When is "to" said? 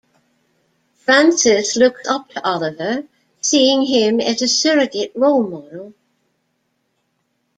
2.29-2.41